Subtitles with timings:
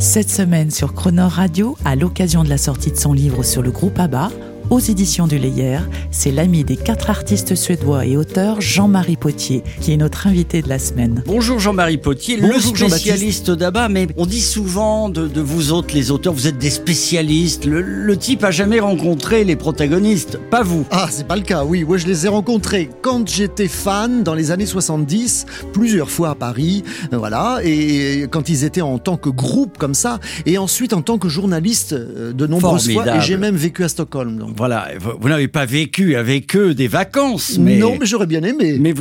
[0.00, 3.70] Cette semaine sur Croner Radio, à l'occasion de la sortie de son livre sur le
[3.70, 4.30] groupe ABBA,
[4.70, 5.80] aux éditions du Layer,
[6.12, 10.68] c'est l'ami des quatre artistes suédois et auteurs Jean-Marie Potier qui est notre invité de
[10.68, 11.24] la semaine.
[11.26, 15.92] Bonjour Jean-Marie Potier, Bonjour le spécialiste d'ABBA, mais on dit souvent de, de vous autres,
[15.94, 17.64] les auteurs, vous êtes des spécialistes.
[17.64, 20.86] Le, le type a jamais rencontré les protagonistes, pas vous.
[20.92, 21.82] Ah, c'est pas le cas, oui.
[21.84, 26.34] Moi, je les ai rencontrés quand j'étais fan dans les années 70, plusieurs fois à
[26.36, 31.02] Paris, voilà, et quand ils étaient en tant que groupe comme ça, et ensuite en
[31.02, 33.18] tant que journaliste euh, de nombreuses fois, Formidable.
[33.18, 34.36] et j'ai même vécu à Stockholm.
[34.38, 34.59] Donc.
[34.60, 37.78] Voilà, vous, vous n'avez pas vécu avec eux des vacances, mais...
[37.78, 38.78] Non, mais j'aurais bien aimé.
[38.78, 38.92] Mais,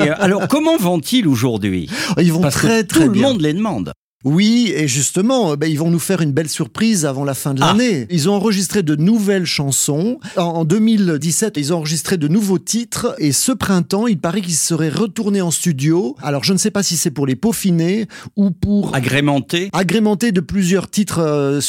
[0.00, 1.90] euh, alors, comment vont-ils aujourd'hui?
[2.16, 3.92] Ils vont Parce très que très tout le monde les demande.
[4.24, 7.60] Oui, et justement, ben, ils vont nous faire une belle surprise avant la fin de
[7.62, 7.68] Ah.
[7.72, 8.08] l'année.
[8.10, 10.18] Ils ont enregistré de nouvelles chansons.
[10.36, 13.14] En, en 2017, ils ont enregistré de nouveaux titres.
[13.18, 16.16] Et ce printemps, il paraît qu'ils seraient retournés en studio.
[16.20, 20.40] Alors, je ne sais pas si c'est pour les peaufiner ou pour Agrémentés agrémenter de
[20.40, 21.60] plusieurs titres euh,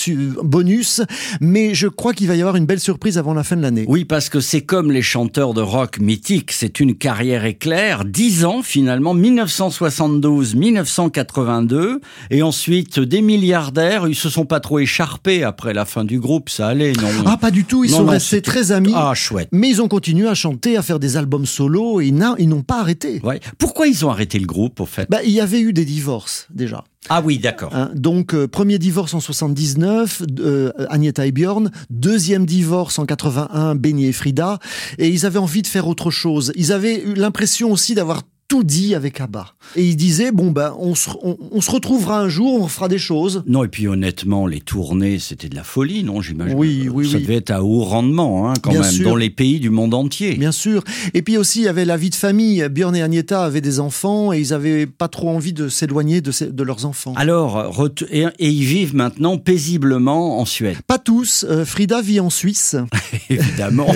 [0.43, 1.01] bonus.
[1.41, 3.85] Mais je crois qu'il va y avoir une belle surprise avant la fin de l'année.
[3.87, 8.43] Oui, parce que c'est comme les chanteurs de rock mythiques, c'est une carrière éclair, dix
[8.43, 11.99] ans finalement, 1972-1982,
[12.31, 16.49] et ensuite des milliardaires, ils se sont pas trop écharpés après la fin du groupe,
[16.49, 17.83] ça allait, non Ah, pas du tout.
[17.83, 18.91] Ils Non, sont non, restés très amis.
[18.95, 19.49] Ah, chouette.
[19.51, 22.79] Mais ils ont continué à chanter, à faire des albums solo et ils n'ont pas
[22.79, 23.19] arrêté.
[23.23, 23.39] Ouais.
[23.57, 25.07] Pourquoi ils ont arrêté le groupe, au fait?
[25.09, 26.83] Bah, il y avait eu des divorces déjà.
[27.07, 27.73] Ah oui, d'accord.
[27.73, 31.71] Hein, donc, euh, premier divorce en 79, euh, Agnetha et Björn.
[31.89, 34.59] Deuxième divorce en 81, Benny et Frida.
[34.97, 36.51] Et ils avaient envie de faire autre chose.
[36.55, 39.53] Ils avaient eu l'impression aussi d'avoir tout dit avec ABBA.
[39.75, 42.87] Et ils disaient, bon, ben, on se, on, on se retrouvera un jour, on fera
[42.87, 43.43] des choses.
[43.45, 46.57] Non, et puis honnêtement, les tournées, c'était de la folie, non J'imagine?
[46.57, 47.23] Oui, oui, Ça oui.
[47.23, 49.07] devait être à haut rendement, hein, quand Bien même, sûr.
[49.07, 50.35] dans les pays du monde entier.
[50.35, 50.83] Bien sûr.
[51.13, 52.67] Et puis aussi, il y avait la vie de famille.
[52.69, 56.63] Björn et Agnetha avaient des enfants et ils avaient pas trop envie de s'éloigner de,
[56.63, 57.13] leurs enfants.
[57.15, 57.71] Alors,
[58.09, 61.45] et ils vivent maintenant paisiblement en Suède, Pas tous.
[61.47, 62.75] Euh, Frida vit en Suisse.
[63.29, 63.89] évidemment.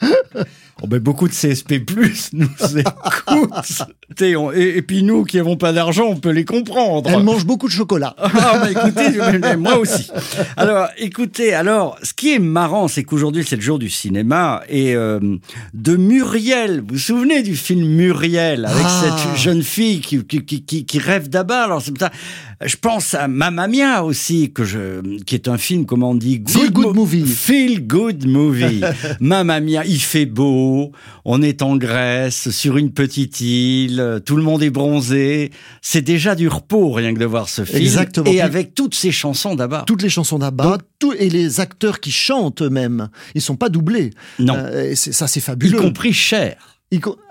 [0.82, 1.82] Oh ben, beaucoup de CSP+,
[2.32, 2.46] nous
[2.78, 3.82] écoutent.
[4.36, 7.08] On- et, et puis nous qui n'avons pas d'argent, on peut les comprendre.
[7.10, 8.16] Elle mange beaucoup de chocolat.
[8.22, 10.10] Ah, bah, écoutez, moi aussi.
[10.56, 14.94] Alors, écoutez, alors, ce qui est marrant, c'est qu'aujourd'hui, c'est le jour du cinéma et
[14.96, 15.20] euh,
[15.72, 16.80] de Muriel.
[16.80, 19.02] Vous vous souvenez du film Muriel avec Ah.
[19.04, 21.28] cette jeune fille qui, qui, qui, rêve.
[21.48, 22.10] Alors, c'est ça.
[22.64, 26.42] Je pense à Mamma Mia aussi, que je, qui est un film, comment on dit,
[26.46, 27.24] Feel good mo- movie.
[27.26, 28.80] Feel good movie.
[29.20, 30.92] Mamma Mia, il fait beau,
[31.24, 35.50] on est en Grèce, sur une petite île, tout le monde est bronzé.
[35.82, 37.78] C'est déjà du repos, rien que de voir ce film.
[37.82, 38.30] Exactement.
[38.30, 39.84] Et avec toutes ces chansons d'abord.
[39.84, 40.78] Toutes les chansons d'Abba,
[41.18, 44.10] et les acteurs qui chantent eux-mêmes, ils sont pas doublés.
[44.38, 44.54] Non.
[44.56, 45.78] Euh, c'est- ça, c'est y fabuleux.
[45.78, 46.56] compris Cher.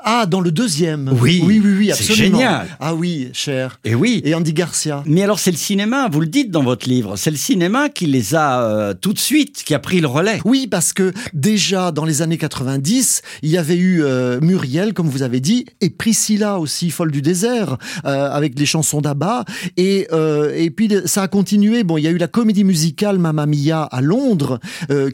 [0.06, 1.10] Ah, dans le deuxième.
[1.22, 2.40] Oui, oui, oui, oui, c'est absolument.
[2.40, 2.68] génial.
[2.82, 3.80] Ah oui, cher.
[3.86, 4.22] Et oui.
[4.26, 5.02] Et Andy Garcia.
[5.06, 8.06] Mais alors c'est le cinéma, vous le dites dans votre livre, c'est le cinéma qui
[8.06, 10.42] les a euh, tout de suite, qui a pris le relais.
[10.44, 15.08] Oui, parce que déjà dans les années 90, il y avait eu euh, Muriel, comme
[15.08, 19.46] vous avez dit, et Priscilla aussi, folle du désert, euh, avec les chansons d'Abba.
[19.78, 20.08] Et,
[20.56, 21.84] et puis ça a continué.
[21.84, 24.60] Bon, il y a eu la comédie musicale Mamma Mia à Londres,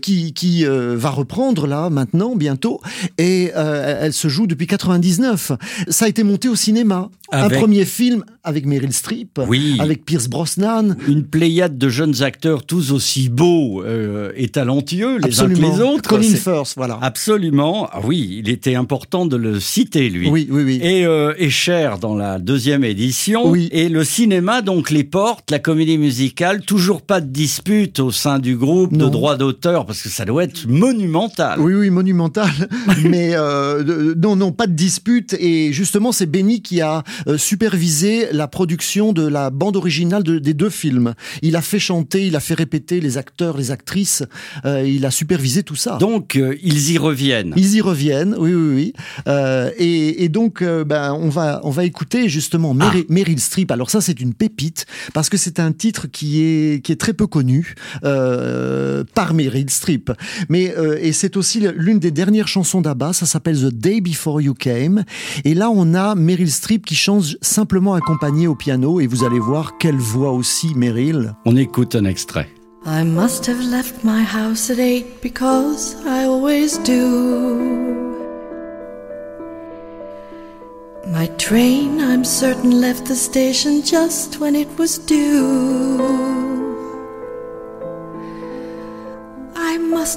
[0.01, 2.81] qui, qui va reprendre là maintenant, bientôt.
[3.17, 5.51] Et elle se joue depuis 99.
[5.87, 7.09] Ça a été monté au cinéma.
[7.31, 9.77] Avec- Un premier film avec Meryl Streep, Oui.
[9.79, 10.95] avec Pierce Brosnan.
[11.07, 15.67] Une pléiade de jeunes acteurs tous aussi beaux euh, et talentueux les Absolument.
[15.67, 16.09] uns que les autres.
[16.09, 16.97] Colin Firth, voilà.
[17.01, 17.87] Absolument.
[17.91, 20.27] Ah oui, il était important de le citer, lui.
[20.29, 20.79] Oui, oui, oui.
[20.81, 23.47] Et, euh, et cher dans la deuxième édition.
[23.47, 23.69] Oui.
[23.71, 28.39] Et le cinéma, donc, les portes, la comédie musicale, toujours pas de dispute au sein
[28.39, 29.09] du groupe de Non.
[29.09, 31.59] droit d'auteur, parce que ça doit être monumental.
[31.59, 32.49] Oui, oui, monumental.
[33.03, 35.33] Mais euh, non, non, pas de dispute.
[35.39, 40.39] Et justement, c'est Benny qui a euh, supervisé la production de la bande originale de-
[40.39, 41.13] des deux films.
[41.41, 44.23] Il a fait chanter, il a fait répéter les acteurs, les actrices.
[44.65, 45.97] euh, il a supervisé tout ça.
[45.99, 47.53] Donc, euh, ils y reviennent.
[47.57, 48.93] Ils y reviennent, oui, oui, oui.
[49.27, 53.71] Euh, et, et donc, ben, on va, on va écouter justement Meryl, Meryl Streep.
[53.71, 57.13] Alors ça, c'est une pépite parce que c'est un titre qui est, qui est très
[57.13, 57.75] peu connu
[59.13, 60.11] par Meryl Streep.
[60.49, 63.13] Mais et c'est aussi l'une des dernières chansons d'Abba.
[63.13, 65.03] Ça s'appelle The Day Before You Came.
[65.45, 68.99] Et là, on a Meryl Streep qui chante simplement accompagnée au piano.
[68.99, 71.35] Et vous allez voir quelle voix aussi, Meryl.
[71.45, 72.49] On écoute un extrait.
[72.87, 78.09] I must have left my house at eight because I always do.
[81.05, 86.28] My train, I'm certain, left the station just when it was due.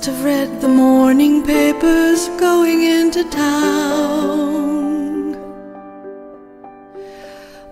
[0.02, 5.36] Must have read the morning papers going into town.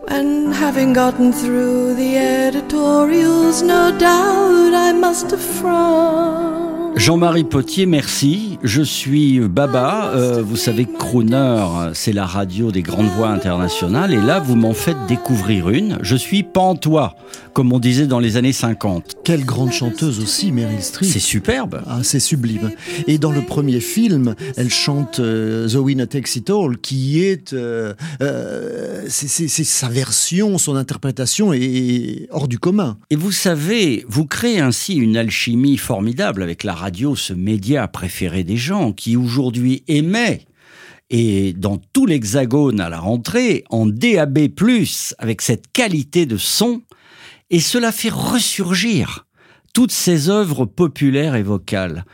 [0.06, 7.00] And having gotten through the editorials, no doubt I must have frowned.
[7.00, 8.50] Jean-Marie Potier, merci.
[8.62, 10.12] Je suis Baba.
[10.14, 11.64] Euh, vous savez, Crooner,
[11.94, 14.12] c'est la radio des grandes voix internationales.
[14.12, 15.98] Et là, vous m'en faites découvrir une.
[16.02, 17.16] Je suis Pantois,
[17.54, 19.16] comme on disait dans les années 50.
[19.24, 21.08] Quelle grande chanteuse aussi, Meryl Streep.
[21.10, 21.82] C'est superbe.
[21.86, 22.70] Ah, c'est sublime.
[23.06, 27.54] Et dans le premier film, elle chante euh, The Winner Takes It All, qui est,
[27.54, 32.98] euh, euh, c'est sa version, son interprétation est hors du commun.
[33.08, 38.44] Et vous savez, vous créez ainsi une alchimie formidable avec la radio, ce média préféré
[38.44, 40.47] des gens, qui aujourd'hui émet
[41.11, 44.49] et dans tout l'hexagone à la rentrée, en DAB+,
[45.19, 46.82] avec cette qualité de son,
[47.50, 49.26] et cela fait ressurgir
[49.75, 52.05] toutes ces œuvres populaires et vocales.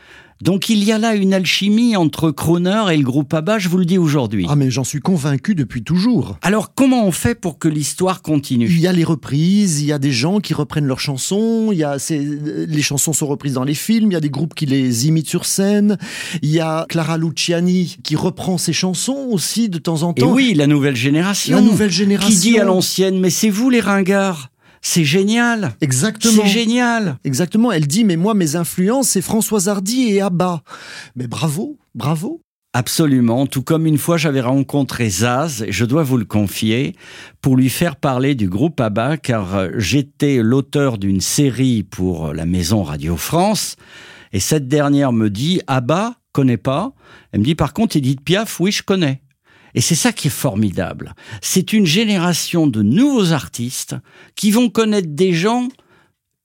[0.41, 3.77] Donc il y a là une alchimie entre Croner et le groupe ABBA, je vous
[3.77, 4.45] le dis aujourd'hui.
[4.49, 6.37] Ah mais j'en suis convaincu depuis toujours.
[6.41, 8.67] Alors comment on fait pour que l'histoire continue?
[8.67, 11.79] Il y a les reprises, il y a des gens qui reprennent leurs chansons, il
[11.79, 14.65] y a les chansons sont reprises dans les films, il y a des groupes qui
[14.65, 15.97] les imitent sur scène,
[16.41, 20.29] il y a Clara Luciani qui reprend ses chansons aussi de temps en temps.
[20.29, 21.55] Et oui, la nouvelle génération.
[21.55, 22.29] La nouvelle génération.
[22.29, 24.49] Qui dit à l'ancienne, mais c'est vous les ringards
[24.81, 25.73] c'est génial.
[25.81, 26.43] Exactement.
[26.43, 27.17] C'est génial.
[27.23, 27.71] Exactement.
[27.71, 30.63] Elle dit, mais moi, mes influences, c'est Françoise Hardy et Abba.
[31.15, 32.41] Mais bravo, bravo.
[32.73, 36.95] Absolument, tout comme une fois j'avais rencontré Zaz, et je dois vous le confier,
[37.41, 42.45] pour lui faire parler du groupe ABBA, car euh, j'étais l'auteur d'une série pour la
[42.45, 43.77] maison Radio France,
[44.31, 46.93] et cette dernière me dit ABBA, connais pas
[47.31, 49.23] Elle me dit par contre Edith Piaf, oui je connais.
[49.75, 51.13] Et c'est ça qui est formidable.
[51.41, 53.95] C'est une génération de nouveaux artistes
[54.35, 55.67] qui vont connaître des gens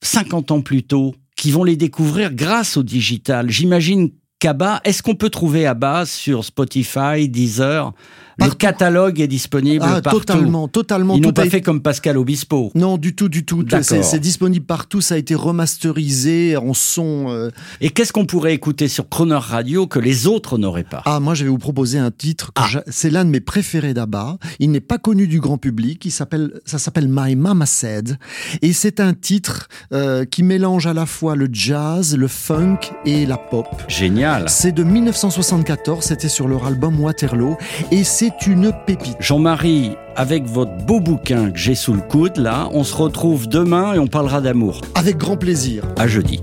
[0.03, 3.51] 50 ans plus tôt, qui vont les découvrir grâce au digital.
[3.51, 4.11] J'imagine
[4.43, 7.93] qu'Abba, est-ce qu'on peut trouver Abba sur Spotify, Deezer
[8.39, 10.21] le catalogue est disponible ah, partout.
[10.21, 11.17] Totalement, totalement.
[11.17, 12.73] Ils n'ont pas fait comme Pascal Obispo.
[12.75, 13.65] Non, du tout, du tout.
[13.83, 15.01] C'est disponible partout.
[15.01, 17.27] Ça a été remasterisé en son.
[17.29, 17.51] Euh.
[17.81, 21.03] Et qu'est-ce qu'on pourrait écouter sur Croner Radio que les autres n'auraient pas?
[21.05, 22.53] Ah, moi, je vais vous proposer un titre.
[22.57, 22.69] Ah.
[22.89, 24.39] C'est l'un de mes préférés d'Abba.
[24.59, 26.05] Il n'est pas connu du grand public.
[26.05, 28.19] Il s'appelle, ça s'appelle My Mama Said.
[28.63, 33.27] Et c'est un titre euh, qui mélange à la fois le jazz, le funk et
[33.27, 33.67] la pop.
[33.89, 34.32] Génial.
[34.47, 36.05] C'est de 1974.
[36.05, 37.57] C'était sur leur album Waterloo.
[37.91, 39.17] Et c'est c'est une pépite.
[39.19, 43.95] Jean-Marie, avec votre beau bouquin que j'ai sous le coude, là, on se retrouve demain
[43.95, 44.81] et on parlera d'amour.
[44.95, 45.83] Avec grand plaisir.
[45.99, 46.41] À jeudi.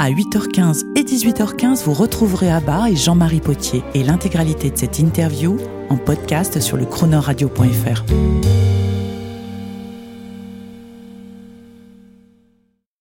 [0.00, 5.56] À 8h15 et 18h15, vous retrouverez Abba et Jean-Marie Potier et l'intégralité de cette interview
[5.88, 8.02] en podcast sur le chronoradio.fr.